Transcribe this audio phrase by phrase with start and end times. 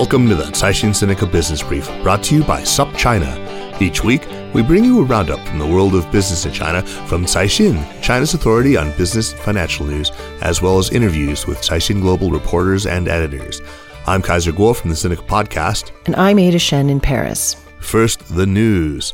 [0.00, 3.82] Welcome to the Caixin Sinica Business Brief, brought to you by SupChina.
[3.82, 7.26] Each week, we bring you a roundup from the world of business in China from
[7.26, 12.30] Caixin, China's authority on business and financial news, as well as interviews with Caixin Global
[12.30, 13.60] reporters and editors.
[14.06, 15.90] I'm Kaiser Kuo from the Sinica Podcast.
[16.06, 17.56] And I'm Ada Shen in Paris.
[17.80, 19.12] First, the news.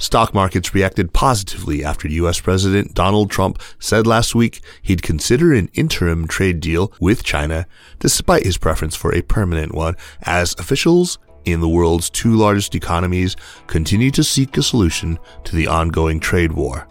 [0.00, 2.40] Stock markets reacted positively after U.S.
[2.40, 7.66] President Donald Trump said last week he'd consider an interim trade deal with China,
[7.98, 13.36] despite his preference for a permanent one, as officials in the world's two largest economies
[13.66, 16.88] continue to seek a solution to the ongoing trade war.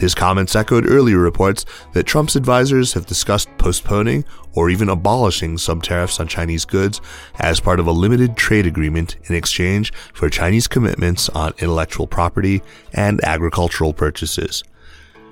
[0.00, 5.82] His comments echoed earlier reports that Trump's advisors have discussed postponing or even abolishing some
[5.82, 7.02] tariffs on Chinese goods
[7.38, 12.62] as part of a limited trade agreement in exchange for Chinese commitments on intellectual property
[12.94, 14.64] and agricultural purchases.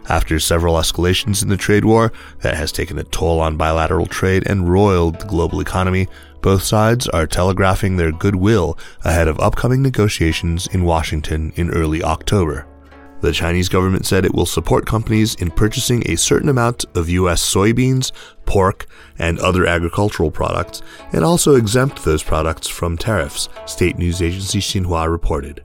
[0.06, 4.42] After several escalations in the trade war that has taken a toll on bilateral trade
[4.46, 6.08] and roiled the global economy,
[6.42, 12.66] both sides are telegraphing their goodwill ahead of upcoming negotiations in Washington in early October.
[13.20, 17.42] The Chinese government said it will support companies in purchasing a certain amount of U.S.
[17.42, 18.12] soybeans,
[18.46, 18.86] pork,
[19.18, 25.10] and other agricultural products, and also exempt those products from tariffs, state news agency Xinhua
[25.10, 25.64] reported.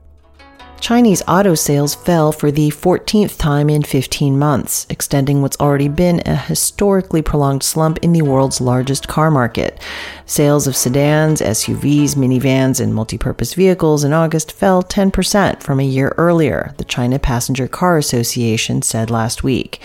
[0.84, 6.20] Chinese auto sales fell for the 14th time in 15 months, extending what's already been
[6.26, 9.80] a historically prolonged slump in the world's largest car market.
[10.26, 16.12] Sales of sedans, SUVs, minivans, and multi-purpose vehicles in August fell 10% from a year
[16.18, 19.80] earlier, the China Passenger Car Association said last week.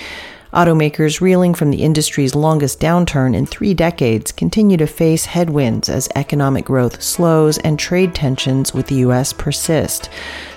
[0.52, 6.10] Automakers reeling from the industry's longest downturn in three decades continue to face headwinds as
[6.16, 9.32] economic growth slows and trade tensions with the U.S.
[9.32, 10.10] persist.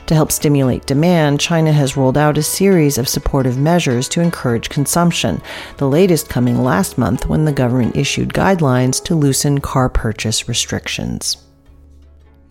[0.06, 4.68] To help stimulate demand, China has rolled out a series of supportive measures to encourage
[4.68, 5.40] consumption,
[5.76, 11.36] the latest coming last month when the government issued guidelines to loosen car purchase restrictions.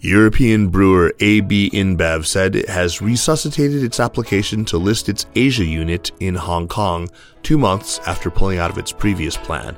[0.04, 6.12] European brewer AB InBev said it has resuscitated its application to list its Asia unit
[6.20, 7.08] in Hong Kong
[7.44, 9.78] two months after pulling out of its previous plan.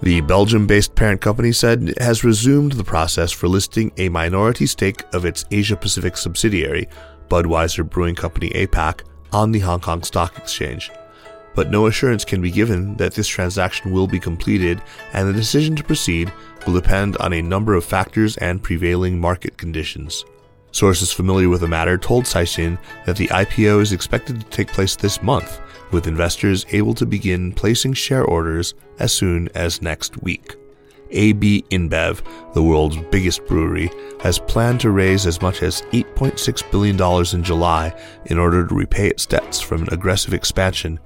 [0.00, 4.66] The Belgium based parent company said it has resumed the process for listing a minority
[4.66, 6.88] stake of its Asia Pacific subsidiary,
[7.28, 9.00] Budweiser Brewing Company APAC,
[9.32, 10.92] on the Hong Kong Stock Exchange.
[11.56, 14.80] But no assurance can be given that this transaction will be completed,
[15.12, 16.32] and the decision to proceed
[16.64, 20.24] will depend on a number of factors and prevailing market conditions.
[20.70, 24.94] Sources familiar with the matter told Caixin that the IPO is expected to take place
[24.94, 30.56] this month, with investors able to begin placing share orders as soon as next week.
[31.10, 33.90] AB InBev, the world's biggest brewery,
[34.20, 39.08] has planned to raise as much as $8.6 billion in July in order to repay
[39.08, 41.00] its debts from an aggressive expansion,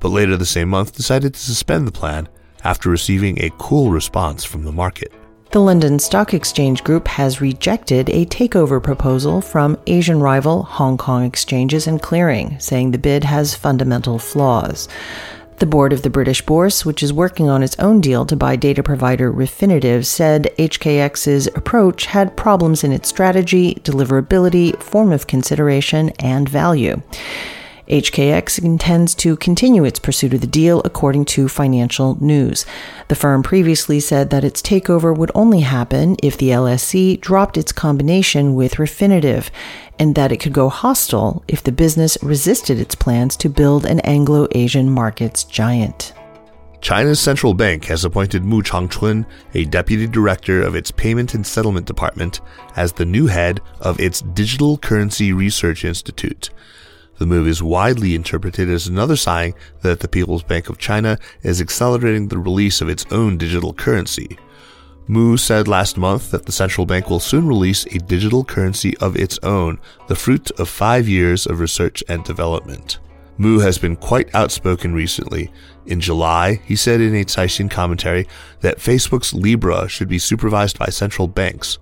[0.00, 2.28] but later the same month decided to suspend the plan
[2.64, 5.12] after receiving a cool response from the market.
[5.50, 11.24] The London Stock Exchange Group has rejected a takeover proposal from Asian rival Hong Kong
[11.24, 14.88] Exchanges and Clearing, saying the bid has fundamental flaws.
[15.58, 18.56] The board of the British Bourse, which is working on its own deal to buy
[18.56, 26.10] data provider Refinitiv, said HKX's approach had problems in its strategy, deliverability, form of consideration,
[26.18, 27.00] and value.
[27.88, 32.66] HKX intends to continue its pursuit of the deal, according to financial news.
[33.08, 37.72] The firm previously said that its takeover would only happen if the LSE dropped its
[37.72, 39.48] combination with Refinitiv,
[39.98, 44.00] and that it could go hostile if the business resisted its plans to build an
[44.00, 46.12] Anglo Asian markets giant.
[46.80, 51.86] China's central bank has appointed Mu Changchun, a deputy director of its payment and settlement
[51.86, 52.40] department,
[52.76, 56.50] as the new head of its Digital Currency Research Institute.
[57.18, 61.60] The move is widely interpreted as another sign that the People's Bank of China is
[61.60, 64.38] accelerating the release of its own digital currency.
[65.08, 69.16] Mu said last month that the central bank will soon release a digital currency of
[69.16, 72.98] its own, the fruit of five years of research and development.
[73.38, 75.50] Mu has been quite outspoken recently.
[75.86, 78.28] In July, he said in a Caixin commentary
[78.60, 81.78] that Facebook's Libra should be supervised by central banks.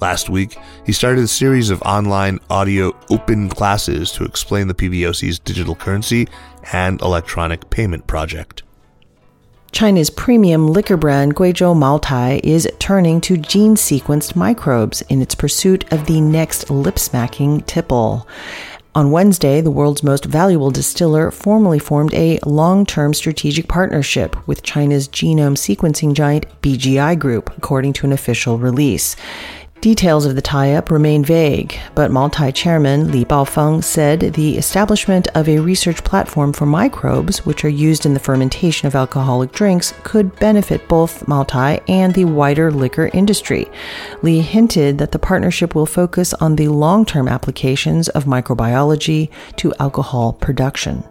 [0.00, 0.56] Last week,
[0.86, 6.28] he started a series of online audio open classes to explain the PBOC's digital currency
[6.72, 8.62] and electronic payment project.
[9.72, 15.84] China's premium liquor brand Guizhou Moutai is turning to gene sequenced microbes in its pursuit
[15.92, 18.26] of the next lip smacking tipple.
[18.94, 24.62] On Wednesday, the world's most valuable distiller formally formed a long term strategic partnership with
[24.62, 29.14] China's genome sequencing giant BGI Group, according to an official release.
[29.80, 35.28] Details of the tie up remain vague, but Moutai chairman Li Baofeng said the establishment
[35.36, 39.94] of a research platform for microbes, which are used in the fermentation of alcoholic drinks,
[40.02, 43.70] could benefit both Moutai and the wider liquor industry.
[44.22, 49.72] Li hinted that the partnership will focus on the long term applications of microbiology to
[49.78, 51.04] alcohol production.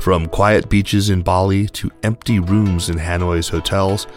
[0.00, 4.08] From quiet beaches in Bali to empty rooms in Hanoi's hotels,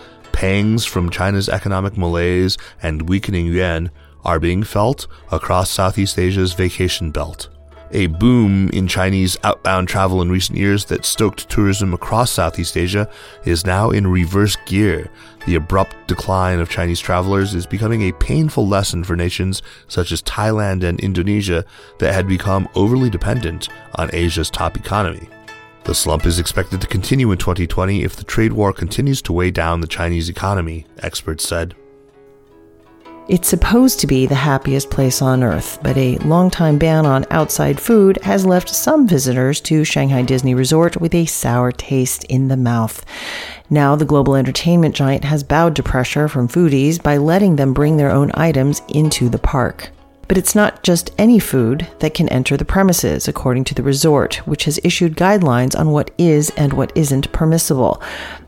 [0.42, 3.92] pangs from China's economic malaise and weakening yuan
[4.26, 7.48] are being felt across Southeast Asia's vacation belt.
[7.92, 13.08] A boom in Chinese outbound travel in recent years that stoked tourism across Southeast Asia
[13.46, 15.12] is now in reverse gear.
[15.46, 20.24] The abrupt decline of Chinese travelers is becoming a painful lesson for nations such as
[20.24, 21.64] Thailand and Indonesia
[22.00, 25.30] that had become overly dependent on Asia's top economy.
[25.84, 29.52] The slump is expected to continue in 2020 if the trade war continues to weigh
[29.52, 31.76] down the Chinese economy, experts said.
[33.28, 37.80] It's supposed to be the happiest place on earth, but a long-time ban on outside
[37.80, 42.58] food has left some visitors to Shanghai Disney Resort with a sour taste in the
[42.58, 43.06] mouth.
[43.70, 47.98] Now, the global entertainment giant has bowed to pressure from foodies by letting them bring
[47.98, 49.92] their own items into the park.
[50.32, 54.36] But it's not just any food that can enter the premises, according to the resort,
[54.48, 58.02] which has issued guidelines on what is and what isn't permissible.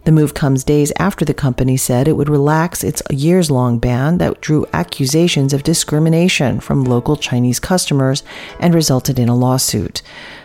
[0.06, 4.18] The move comes days after the company said it would relax its years long ban
[4.20, 8.24] that drew accusations of discrimination from local Chinese customers
[8.62, 10.02] and resulted in a lawsuit.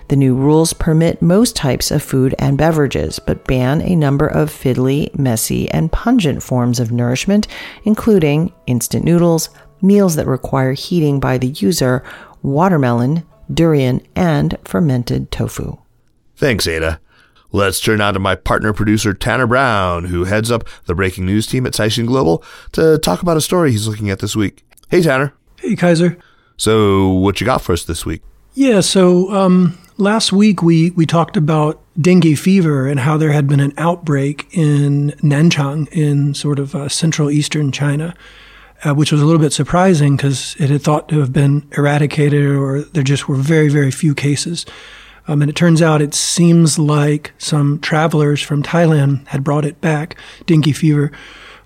[0.08, 4.50] The new rules permit most types of food and beverages, but ban a number of
[4.50, 7.46] fiddly, messy, and pungent forms of nourishment,
[7.84, 9.50] including instant noodles,
[9.80, 12.02] meals that require heating by the user,
[12.42, 15.78] watermelon, durian, and fermented tofu.
[16.36, 17.00] Thanks, Ada.
[17.50, 21.46] Let's turn now to my partner producer, Tanner Brown, who heads up the breaking news
[21.46, 24.64] team at Caixin Global, to talk about a story he's looking at this week.
[24.90, 25.32] Hey, Tanner.
[25.58, 26.18] Hey, Kaiser.
[26.56, 28.22] So, what you got for us this week?
[28.54, 33.46] Yeah, so um, last week we, we talked about dengue fever and how there had
[33.46, 38.14] been an outbreak in Nanchang in sort of uh, central eastern China
[38.84, 42.44] uh, which was a little bit surprising because it had thought to have been eradicated
[42.44, 44.64] or there just were very, very few cases.
[45.26, 49.80] Um, and it turns out it seems like some travelers from Thailand had brought it
[49.80, 50.16] back,
[50.46, 51.12] dengue fever,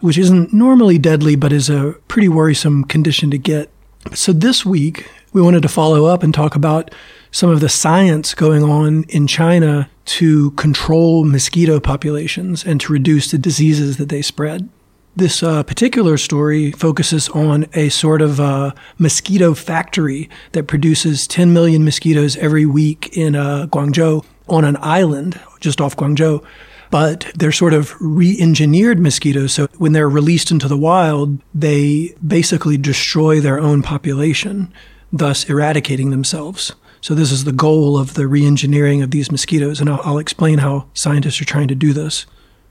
[0.00, 3.70] which isn't normally deadly, but is a pretty worrisome condition to get.
[4.14, 6.92] So this week, we wanted to follow up and talk about
[7.30, 13.30] some of the science going on in China to control mosquito populations and to reduce
[13.30, 14.68] the diseases that they spread.
[15.14, 21.52] This uh, particular story focuses on a sort of uh, mosquito factory that produces 10
[21.52, 26.42] million mosquitoes every week in uh, Guangzhou on an island just off Guangzhou.
[26.90, 29.52] But they're sort of re engineered mosquitoes.
[29.52, 34.72] So when they're released into the wild, they basically destroy their own population,
[35.12, 36.74] thus eradicating themselves.
[37.02, 39.78] So this is the goal of the re engineering of these mosquitoes.
[39.78, 42.24] And I'll, I'll explain how scientists are trying to do this.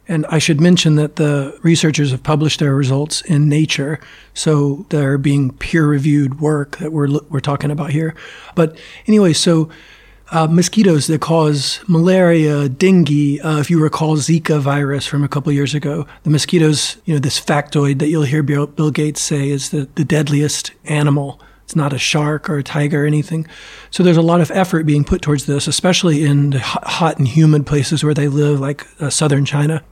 [0.08, 4.00] And I should mention that the researchers have published their results in Nature,
[4.34, 8.14] so they're being peer-reviewed work that we're we're talking about here.
[8.56, 8.78] But
[9.08, 9.70] anyway, so
[10.32, 13.40] uh, mosquitoes that cause malaria, dengue.
[13.44, 17.20] Uh, if you recall Zika virus from a couple years ago, the mosquitoes, you know,
[17.20, 21.40] this factoid that you'll hear Bill, Bill Gates say is the, the deadliest animal.
[21.64, 23.48] It's not a shark or a tiger or anything.
[23.92, 27.28] So there's a lot of effort being put towards this, especially in the hot and
[27.28, 29.84] humid places where they live, like uh, southern China.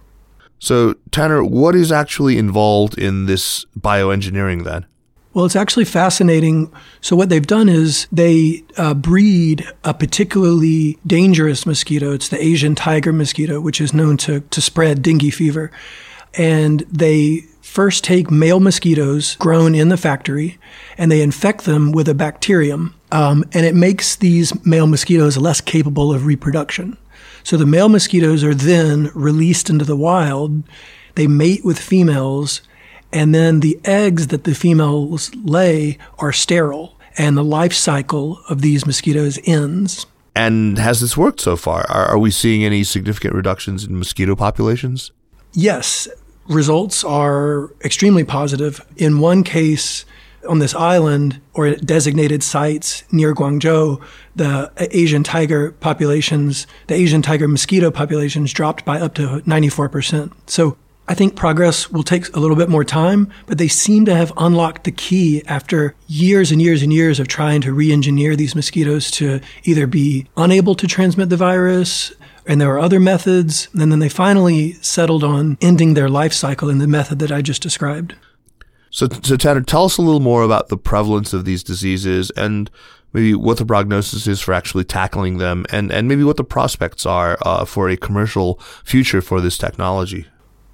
[0.59, 4.85] So, Tanner, what is actually involved in this bioengineering then?
[5.33, 6.71] Well, it's actually fascinating.
[7.01, 12.11] So, what they've done is they uh, breed a particularly dangerous mosquito.
[12.11, 15.71] It's the Asian tiger mosquito, which is known to, to spread dengue fever.
[16.35, 20.57] And they first take male mosquitoes grown in the factory
[20.97, 22.95] and they infect them with a bacterium.
[23.11, 26.97] Um, and it makes these male mosquitoes less capable of reproduction.
[27.49, 30.61] So the male mosquitoes are then released into the wild.
[31.15, 32.61] They mate with females,
[33.11, 38.61] and then the eggs that the females lay are sterile, and the life cycle of
[38.61, 40.05] these mosquitoes ends.
[40.35, 41.89] And has this worked so far?
[41.89, 45.11] Are, are we seeing any significant reductions in mosquito populations?
[45.53, 46.07] Yes,
[46.47, 48.79] results are extremely positive.
[48.95, 50.05] In one case,
[50.47, 54.01] on this island or designated sites near Guangzhou,
[54.35, 60.31] the Asian tiger populations, the Asian tiger mosquito populations dropped by up to 94%.
[60.47, 60.77] So
[61.09, 64.31] I think progress will take a little bit more time, but they seem to have
[64.37, 68.55] unlocked the key after years and years and years of trying to re engineer these
[68.55, 72.13] mosquitoes to either be unable to transmit the virus,
[72.45, 76.69] and there were other methods, and then they finally settled on ending their life cycle
[76.69, 78.15] in the method that I just described.
[78.91, 82.69] So, so Tanner, tell us a little more about the prevalence of these diseases and
[83.13, 87.05] maybe what the prognosis is for actually tackling them, and, and maybe what the prospects
[87.05, 90.27] are uh, for a commercial future for this technology.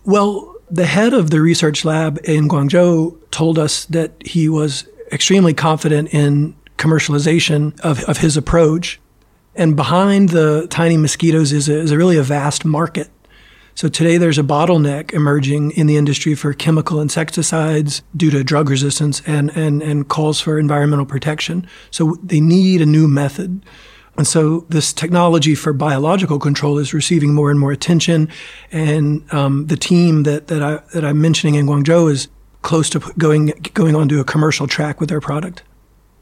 [0.04, 5.54] Well, the head of the research lab in Guangzhou told us that he was extremely
[5.54, 9.00] confident in commercialization of, of his approach.
[9.56, 13.10] And behind the tiny mosquitoes is a, is a really a vast market.
[13.76, 18.70] So today there's a bottleneck emerging in the industry for chemical insecticides due to drug
[18.70, 21.68] resistance and, and, and calls for environmental protection.
[21.92, 23.66] So they need a new method.
[24.16, 28.30] And so this technology for biological control is receiving more and more attention.
[28.72, 32.30] And um, the team that, that, I, that I'm mentioning in Guangzhou is
[32.62, 35.64] close to going, going on to a commercial track with their product.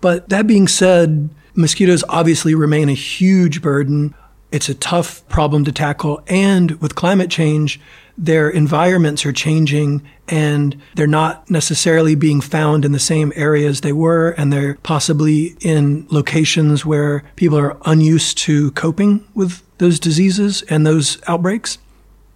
[0.01, 4.15] But that being said, mosquitoes obviously remain a huge burden.
[4.53, 6.22] It's a tough problem to tackle.
[6.27, 7.81] And with climate change,
[8.15, 13.93] their environments are changing and they're not necessarily being found in the same areas they
[13.93, 14.29] were.
[14.38, 20.86] And they're possibly in locations where people are unused to coping with those diseases and
[20.86, 21.79] those outbreaks.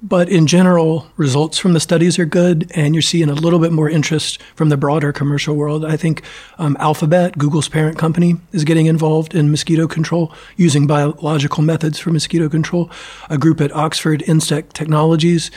[0.01, 3.71] But in general, results from the studies are good, and you're seeing a little bit
[3.71, 5.83] more interest from the broader commercial world.
[5.83, 6.21] I think
[6.59, 12.11] um, Alphabet, Google's parent company, is getting involved in mosquito control using biological methods for
[12.11, 12.91] mosquito control.
[13.31, 15.49] A group at Oxford Insect Technologies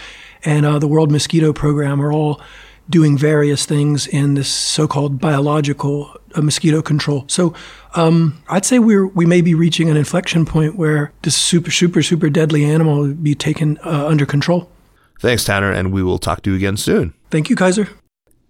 [0.43, 2.41] and uh, the World Mosquito Program are all
[2.91, 7.25] doing various things in this so-called biological uh, mosquito control.
[7.29, 7.55] So
[7.95, 12.03] um, I'd say we're we may be reaching an inflection point where this super super
[12.03, 14.71] super deadly animal will be taken uh, under control.
[15.21, 17.15] Thanks, Tanner, and we will talk to you again soon.
[17.31, 17.89] Thank you, Kaiser.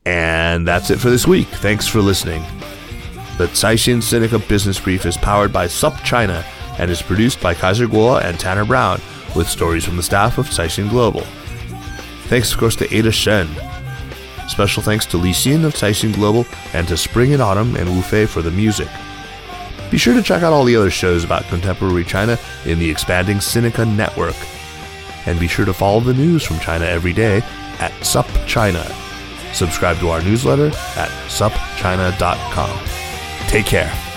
[0.06, 1.49] And that's it for this week.
[1.49, 2.42] Thanks for listening.
[3.38, 6.44] The Caixin Sinica Business Brief is powered by SupChina
[6.78, 9.00] and is produced by Kaiser Kuo and Tanner Brown
[9.35, 11.23] with stories from the staff of Caixin Global.
[12.28, 13.49] Thanks, of course, to Ada Shen,
[14.50, 18.02] Special thanks to Li Xin of Caixin Global and to Spring and Autumn and Wu
[18.02, 18.88] Fei for the music.
[19.92, 23.37] Be sure to check out all the other shows about contemporary China in the expanding
[23.37, 24.35] Sinica network.
[25.25, 27.38] And be sure to follow the news from China every day
[27.78, 28.85] at SupChina.
[29.54, 30.66] Subscribe to our newsletter
[30.97, 32.78] at supchina.com.
[33.49, 34.10] Take care.